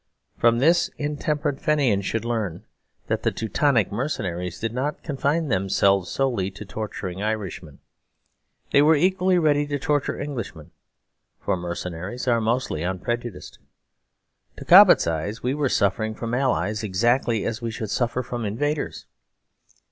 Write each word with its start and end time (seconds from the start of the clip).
From 0.35 0.57
this 0.57 0.89
intemperate 0.97 1.61
Fenians 1.61 2.07
should 2.07 2.25
learn 2.25 2.63
that 3.05 3.21
the 3.21 3.29
Teutonic 3.31 3.91
mercenaries 3.91 4.57
did 4.59 4.73
not 4.73 5.03
confine 5.03 5.47
themselves 5.49 6.09
solely 6.09 6.49
to 6.49 6.65
torturing 6.65 7.21
Irishmen. 7.21 7.77
They 8.71 8.81
were 8.81 8.95
equally 8.95 9.37
ready 9.37 9.67
to 9.67 9.77
torture 9.77 10.19
Englishmen: 10.19 10.71
for 11.39 11.55
mercenaries 11.55 12.27
are 12.27 12.41
mostly 12.41 12.81
unprejudiced. 12.81 13.59
To 14.57 14.65
Cobbett's 14.65 15.05
eye 15.05 15.33
we 15.43 15.53
were 15.53 15.69
suffering 15.69 16.15
from 16.15 16.33
allies 16.33 16.81
exactly 16.81 17.45
as 17.45 17.61
we 17.61 17.69
should 17.69 17.91
suffer 17.91 18.23
from 18.23 18.43
invaders. 18.43 19.05